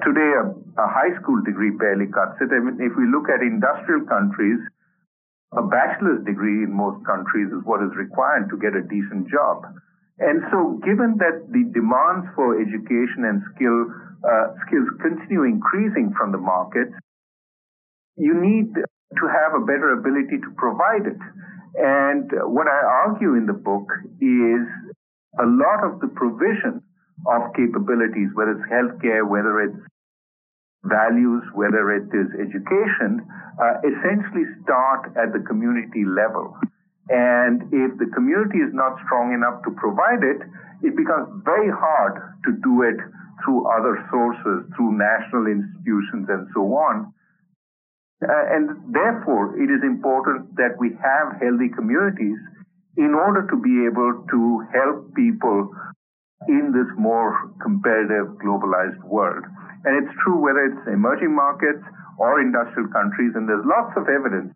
Today, 0.00 0.32
a, 0.40 0.48
a 0.80 0.86
high 0.88 1.12
school 1.20 1.44
degree 1.44 1.68
barely 1.68 2.08
cuts 2.08 2.40
it. 2.40 2.48
I 2.48 2.64
mean, 2.64 2.80
if 2.80 2.96
we 2.96 3.04
look 3.12 3.28
at 3.28 3.44
industrial 3.44 4.08
countries, 4.08 4.56
a 5.52 5.60
bachelor's 5.60 6.24
degree 6.24 6.64
in 6.64 6.72
most 6.72 7.04
countries 7.04 7.52
is 7.52 7.60
what 7.68 7.84
is 7.84 7.92
required 7.92 8.48
to 8.48 8.56
get 8.56 8.72
a 8.72 8.80
decent 8.80 9.28
job. 9.28 9.68
And 10.18 10.40
so, 10.48 10.80
given 10.80 11.20
that 11.20 11.44
the 11.52 11.68
demands 11.76 12.24
for 12.32 12.56
education 12.56 13.28
and 13.28 13.44
skill 13.52 13.92
uh, 14.24 14.56
skills 14.64 14.88
continue 15.02 15.44
increasing 15.44 16.14
from 16.16 16.32
the 16.32 16.40
market, 16.40 16.88
you 18.16 18.32
need 18.32 18.72
to 18.72 19.24
have 19.28 19.52
a 19.52 19.64
better 19.64 19.92
ability 19.92 20.40
to 20.40 20.50
provide 20.56 21.04
it. 21.04 21.20
And 21.76 22.30
what 22.48 22.66
I 22.68 22.80
argue 23.08 23.34
in 23.34 23.44
the 23.44 23.56
book 23.56 23.88
is 24.20 24.64
a 25.36 25.44
lot 25.44 25.84
of 25.84 26.00
the 26.00 26.08
provision 26.08 26.80
of 27.26 27.54
capabilities, 27.54 28.28
whether 28.34 28.52
it's 28.52 28.68
healthcare, 28.70 29.26
whether 29.26 29.60
it's 29.62 29.78
values, 30.84 31.42
whether 31.54 31.94
it 31.94 32.10
is 32.10 32.28
education, 32.38 33.22
uh, 33.60 33.78
essentially 33.86 34.46
start 34.62 35.14
at 35.16 35.32
the 35.32 35.42
community 35.46 36.04
level. 36.04 36.56
And 37.08 37.62
if 37.70 37.98
the 37.98 38.10
community 38.14 38.58
is 38.58 38.74
not 38.74 38.98
strong 39.06 39.34
enough 39.34 39.62
to 39.64 39.70
provide 39.78 40.22
it, 40.22 40.42
it 40.82 40.96
becomes 40.96 41.42
very 41.44 41.70
hard 41.70 42.18
to 42.46 42.50
do 42.62 42.82
it 42.82 42.98
through 43.44 43.66
other 43.70 43.98
sources, 44.10 44.66
through 44.74 44.98
national 44.98 45.46
institutions 45.46 46.26
and 46.28 46.46
so 46.54 46.62
on. 46.74 47.12
Uh, 48.22 48.54
and 48.54 48.94
therefore, 48.94 49.58
it 49.58 49.66
is 49.66 49.82
important 49.82 50.54
that 50.54 50.78
we 50.78 50.94
have 51.02 51.38
healthy 51.42 51.68
communities 51.74 52.38
in 52.96 53.14
order 53.14 53.46
to 53.50 53.56
be 53.56 53.86
able 53.86 54.22
to 54.30 54.62
help 54.70 55.14
people 55.14 55.74
in 56.48 56.72
this 56.72 56.88
more 56.98 57.50
competitive, 57.60 58.38
globalized 58.42 59.02
world. 59.04 59.44
And 59.84 59.98
it's 59.98 60.14
true 60.22 60.38
whether 60.38 60.64
it's 60.64 60.86
emerging 60.86 61.34
markets 61.34 61.82
or 62.18 62.40
industrial 62.40 62.88
countries, 62.90 63.32
and 63.34 63.48
there's 63.48 63.64
lots 63.66 63.92
of 63.96 64.06
evidence 64.08 64.54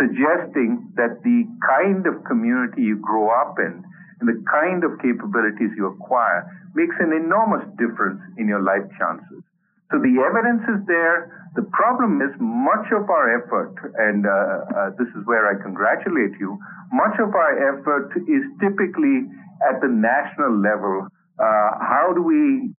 suggesting 0.00 0.88
that 0.96 1.20
the 1.22 1.44
kind 1.60 2.06
of 2.08 2.24
community 2.24 2.82
you 2.82 2.96
grow 2.96 3.28
up 3.28 3.58
in 3.58 3.84
and 4.20 4.28
the 4.28 4.40
kind 4.48 4.84
of 4.84 4.96
capabilities 5.02 5.68
you 5.76 5.86
acquire 5.86 6.48
makes 6.74 6.96
an 7.00 7.12
enormous 7.12 7.66
difference 7.76 8.20
in 8.38 8.48
your 8.48 8.62
life 8.62 8.86
chances. 8.96 9.44
So 9.92 10.00
the 10.00 10.24
evidence 10.24 10.64
is 10.72 10.80
there. 10.88 11.28
The 11.52 11.68
problem 11.68 12.24
is 12.24 12.32
much 12.40 12.88
of 12.96 13.10
our 13.12 13.28
effort, 13.36 13.76
and 14.00 14.24
uh, 14.24 14.32
uh, 14.32 14.90
this 14.96 15.08
is 15.12 15.20
where 15.28 15.44
I 15.52 15.60
congratulate 15.60 16.32
you, 16.40 16.56
much 16.92 17.20
of 17.20 17.34
our 17.36 17.52
effort 17.76 18.08
is 18.24 18.40
typically 18.56 19.28
at 19.68 19.84
the 19.84 19.92
national 19.92 20.56
level. 20.56 21.12
Uh, 21.42 21.70
how 21.82 22.12
do 22.14 22.22
we 22.22 22.70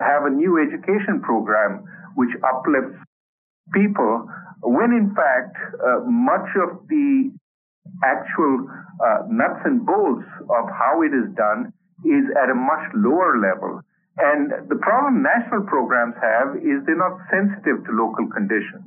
have 0.00 0.24
a 0.24 0.30
new 0.30 0.60
education 0.60 1.20
program 1.22 1.84
which 2.16 2.30
uplifts 2.44 3.00
people 3.72 4.28
when 4.62 4.92
in 4.92 5.14
fact 5.14 5.56
uh, 5.80 6.04
much 6.04 6.48
of 6.60 6.84
the 6.88 7.32
actual 8.04 8.68
uh, 9.00 9.24
nuts 9.28 9.60
and 9.64 9.86
bolts 9.86 10.26
of 10.52 10.68
how 10.68 11.00
it 11.00 11.12
is 11.16 11.28
done 11.36 11.72
is 12.04 12.24
at 12.36 12.48
a 12.48 12.56
much 12.56 12.84
lower 12.94 13.40
level. 13.40 13.80
And 14.18 14.68
the 14.68 14.76
problem 14.76 15.22
national 15.22 15.64
programs 15.64 16.14
have 16.20 16.56
is 16.60 16.84
they're 16.84 17.00
not 17.00 17.16
sensitive 17.32 17.84
to 17.88 17.90
local 17.92 18.28
conditions. 18.28 18.84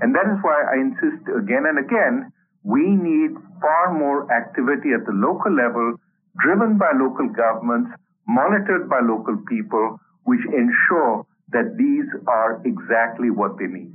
And 0.00 0.14
that 0.16 0.24
is 0.24 0.40
why 0.40 0.56
I 0.56 0.80
insist 0.80 1.28
again 1.28 1.68
and 1.68 1.76
again, 1.76 2.32
we 2.64 2.84
need 2.88 3.36
far 3.60 3.92
more 3.92 4.24
activity 4.32 4.96
at 4.96 5.04
the 5.04 5.12
local 5.12 5.52
level, 5.52 6.00
driven 6.40 6.78
by 6.78 6.92
local 6.96 7.28
governments, 7.28 7.92
monitored 8.30 8.88
by 8.88 9.00
local 9.02 9.36
people, 9.48 9.98
which 10.24 10.40
ensure 10.46 11.26
that 11.50 11.74
these 11.76 12.06
are 12.28 12.62
exactly 12.64 13.30
what 13.30 13.58
they 13.58 13.66
need. 13.66 13.94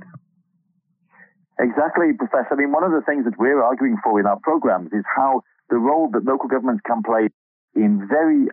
Exactly, 1.58 2.12
Professor. 2.12 2.52
I 2.52 2.56
mean, 2.56 2.72
one 2.72 2.84
of 2.84 2.92
the 2.92 3.00
things 3.08 3.24
that 3.24 3.38
we're 3.38 3.62
arguing 3.62 3.96
for 4.04 4.20
in 4.20 4.26
our 4.26 4.38
programs 4.44 4.92
is 4.92 5.04
how 5.08 5.40
the 5.70 5.76
role 5.76 6.10
that 6.12 6.24
local 6.24 6.48
governments 6.48 6.82
can 6.86 7.02
play 7.02 7.32
in 7.74 8.06
very 8.08 8.48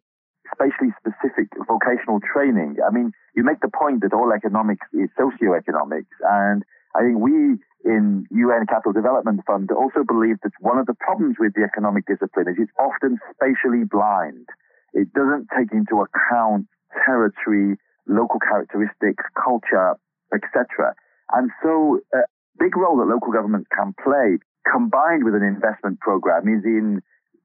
spatially 0.56 0.96
specific 0.96 1.52
vocational 1.68 2.20
training. 2.24 2.78
I 2.80 2.92
mean, 2.92 3.12
you 3.36 3.44
make 3.44 3.60
the 3.60 3.72
point 3.72 4.02
that 4.02 4.14
all 4.14 4.32
economics 4.32 4.88
is 4.94 5.10
socioeconomics, 5.20 6.16
and 6.24 6.64
I 6.96 7.02
think 7.04 7.20
we 7.20 7.60
in 7.84 8.26
UN 8.32 8.66
Capital 8.68 8.94
Development 8.94 9.42
Fund 9.46 9.70
also 9.72 10.04
believe 10.08 10.38
that 10.44 10.54
one 10.62 10.78
of 10.78 10.86
the 10.86 10.94
problems 10.94 11.36
with 11.40 11.54
the 11.56 11.64
economic 11.64 12.06
discipline 12.06 12.48
is 12.48 12.56
it's 12.58 12.72
often 12.80 13.20
spatially 13.36 13.84
blind. 13.84 14.48
It 14.94 15.12
doesn't 15.14 15.48
take 15.58 15.72
into 15.74 16.06
account 16.06 16.68
territory, 17.06 17.78
local 18.08 18.40
characteristics, 18.40 19.24
culture, 19.34 19.96
etc. 20.34 20.94
And 21.34 21.50
so 21.62 22.00
a 22.14 22.26
big 22.60 22.78
role 22.78 22.98
that 22.98 23.10
local 23.10 23.32
governments 23.32 23.68
can 23.76 23.94
play 24.02 24.38
combined 24.70 25.24
with 25.24 25.36
an 25.36 25.44
investment 25.44 26.00
program 26.00 26.48
is 26.48 26.64
in 26.64 27.02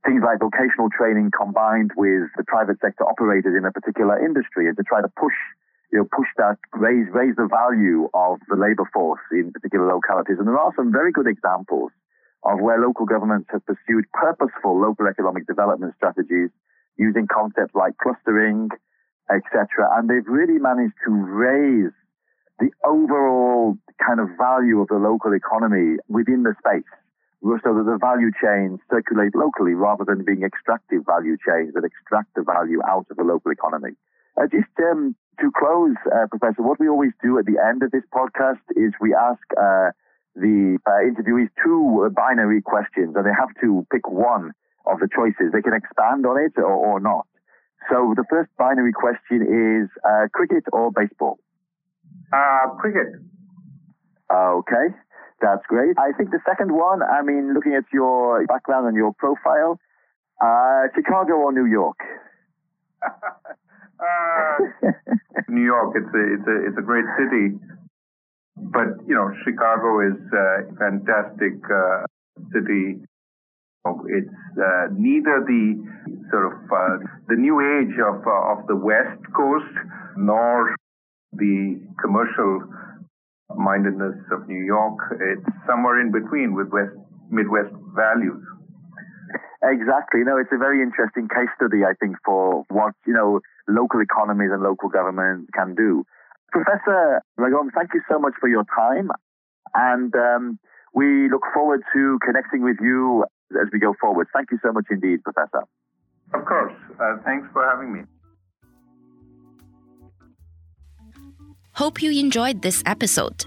things 0.07 0.23
like 0.23 0.39
vocational 0.39 0.89
training 0.95 1.31
combined 1.35 1.91
with 1.97 2.31
the 2.37 2.45
private 2.47 2.79
sector 2.81 3.05
operators 3.05 3.55
in 3.57 3.65
a 3.65 3.73
particular 3.73 4.15
industry 4.25 4.69
and 4.69 4.77
to 4.77 4.85
try 4.85 5.03
to 5.03 5.09
push 5.19 5.35
you 5.91 5.99
know 5.99 6.07
push 6.15 6.29
that 6.37 6.57
raise 6.73 7.09
raise 7.11 7.35
the 7.37 7.49
value 7.51 8.09
of 8.15 8.39
the 8.49 8.55
labor 8.55 8.87
force 8.93 9.21
in 9.33 9.51
particular 9.51 9.89
localities 9.89 10.37
and 10.39 10.47
there 10.47 10.59
are 10.59 10.73
some 10.77 10.93
very 10.93 11.11
good 11.11 11.27
examples 11.27 11.91
of 12.45 12.61
where 12.61 12.79
local 12.79 13.07
governments 13.07 13.49
have 13.51 13.65
pursued 13.67 14.05
purposeful 14.15 14.79
local 14.79 15.09
economic 15.09 15.47
development 15.47 15.93
strategies 15.97 16.51
using 16.99 17.27
concepts 17.27 17.75
like 17.75 17.97
clustering 17.99 18.69
etc 19.31 19.89
and 19.97 20.09
they've 20.09 20.27
really 20.27 20.59
managed 20.59 20.95
to 21.05 21.13
raise 21.13 21.93
the 22.59 22.71
overall 22.85 23.77
kind 24.05 24.21
of 24.21 24.29
value 24.37 24.81
of 24.81 24.89
the 24.89 24.97
local 24.99 25.33
economy 25.33 25.97
within 26.09 26.43
the 26.43 26.55
space 26.59 26.89
so 27.43 27.71
that 27.75 27.87
the 27.87 27.99
value 28.01 28.31
chains 28.35 28.81
circulate 28.91 29.35
locally 29.35 29.75
rather 29.75 30.05
than 30.05 30.25
being 30.25 30.43
extractive 30.43 31.07
value 31.07 31.37
chains 31.39 31.73
that 31.75 31.85
extract 31.85 32.35
the 32.35 32.43
value 32.43 32.81
out 32.83 33.07
of 33.11 33.17
the 33.17 33.23
local 33.23 33.53
economy. 33.53 33.95
Uh, 34.37 34.47
just 34.51 34.71
um, 34.91 35.15
to 35.41 35.51
close, 35.57 35.95
uh, 36.11 36.27
Professor, 36.27 36.63
what 36.63 36.81
we 36.81 36.89
always 36.89 37.13
do 37.23 37.39
at 37.39 37.47
the 37.47 37.59
end 37.59 37.83
of 37.83 37.91
this 37.91 38.03
podcast 38.13 38.63
is 38.75 38.93
we 39.01 39.15
ask 39.15 39.43
uh, 39.55 39.91
the 40.35 40.79
uh, 40.87 40.99
interviewees 41.03 41.49
two 41.63 42.11
binary 42.15 42.63
questions, 42.63 43.15
and 43.17 43.25
they 43.25 43.35
have 43.35 43.51
to 43.61 43.87
pick 43.91 44.09
one 44.09 44.53
of 44.91 45.01
the 45.01 45.09
choices. 45.15 45.53
They 45.53 45.63
can 45.63 45.75
expand 45.75 46.27
on 46.27 46.39
it 46.41 46.53
or, 46.57 46.73
or 46.73 47.01
not. 47.01 47.27
So 47.91 48.15
the 48.17 48.25
first 48.29 48.51
binary 48.59 48.93
question 48.93 49.43
is 49.43 49.89
uh, 50.05 50.29
cricket 50.33 50.65
or 50.73 50.91
baseball? 50.93 51.39
Uh, 52.33 52.75
cricket. 52.79 53.09
Okay, 54.31 54.87
that's 55.41 55.65
great. 55.69 55.97
I 55.99 56.13
think 56.17 56.31
the 56.31 56.41
second 56.45 56.73
one, 56.73 57.01
I 57.03 57.23
mean, 57.23 57.55
looking 57.55 57.75
at 57.75 57.85
your 57.93 58.45
background 58.47 58.89
and 58.89 58.97
your 58.97 59.13
profile, 59.15 59.81
uh, 60.43 60.89
Chicago 60.95 61.35
or 61.35 61.53
New 61.53 61.65
York? 61.65 61.97
uh, 64.01 64.59
New 65.49 65.65
York. 65.65 65.97
It's 65.97 66.15
a 66.15 66.35
it's 66.35 66.47
a 66.47 66.67
it's 66.69 66.79
a 66.79 66.83
great 66.83 67.07
city, 67.17 67.57
but 68.57 69.01
you 69.07 69.15
know 69.15 69.31
Chicago 69.45 70.01
is 70.01 70.19
a 70.33 70.75
fantastic 70.77 71.63
uh, 71.71 72.05
city. 72.53 73.01
It's 73.87 74.29
uh, 74.59 74.89
neither 74.93 75.45
the 75.47 75.79
sort 76.31 76.53
of 76.53 76.59
uh, 76.71 76.99
the 77.29 77.37
new 77.37 77.61
age 77.61 77.95
of 77.99 78.27
uh, 78.27 78.53
of 78.53 78.67
the 78.67 78.77
West 78.77 79.23
Coast 79.35 79.73
nor 80.17 80.75
the 81.33 81.81
commercial 82.01 82.65
mindedness 83.57 84.17
of 84.33 84.49
New 84.49 84.63
York. 84.65 84.99
It's 85.21 85.47
somewhere 85.67 86.01
in 86.01 86.13
between 86.13 86.55
with 86.55 86.69
West, 86.69 86.95
Midwest 87.31 87.73
values. 87.95 88.43
Exactly. 89.63 90.23
Know, 90.23 90.39
it's 90.39 90.53
a 90.53 90.59
very 90.59 90.83
interesting 90.83 91.29
case 91.29 91.51
study, 91.57 91.85
I 91.85 91.95
think, 91.99 92.17
for 92.25 92.65
what, 92.71 92.95
you 93.07 93.13
know, 93.13 93.41
local 93.69 94.01
economies 94.01 94.51
and 94.53 94.63
local 94.63 94.89
governments 94.89 95.51
can 95.55 95.75
do. 95.75 96.05
Professor 96.53 97.21
Raghuram, 97.39 97.69
thank 97.75 97.93
you 97.93 98.01
so 98.11 98.19
much 98.19 98.35
for 98.41 98.49
your 98.49 98.65
time. 98.75 99.11
And 99.75 100.15
um, 100.15 100.59
we 100.95 101.29
look 101.29 101.43
forward 101.53 101.83
to 101.93 102.19
connecting 102.25 102.63
with 102.63 102.77
you 102.81 103.25
as 103.53 103.69
we 103.73 103.79
go 103.79 103.95
forward. 104.01 104.29
Thank 104.35 104.51
you 104.51 104.59
so 104.65 104.73
much 104.73 104.87
indeed, 104.91 105.23
Professor. 105.23 105.65
Of 106.35 106.45
course. 106.45 106.75
Uh, 107.01 107.17
thanks 107.25 107.49
for 107.53 107.65
having 107.65 107.93
me. 107.93 108.01
Hope 111.73 112.03
you 112.03 112.11
enjoyed 112.11 112.63
this 112.63 112.83
episode. 112.87 113.47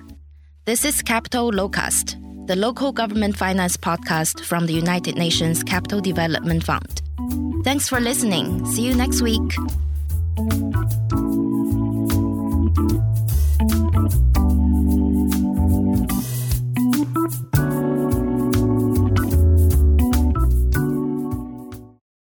This 0.65 0.85
is 0.85 1.01
Capital 1.01 1.49
Locus, 1.49 2.15
the 2.45 2.55
local 2.55 2.91
government 2.93 3.35
finance 3.35 3.75
podcast 3.75 4.45
from 4.45 4.67
the 4.67 4.73
United 4.73 5.15
Nations 5.15 5.63
Capital 5.63 5.99
Development 5.99 6.63
Fund. 6.63 7.01
Thanks 7.63 7.89
for 7.89 7.99
listening. 7.99 8.65
See 8.65 8.83
you 8.83 8.95
next 8.95 9.21
week. 9.21 9.41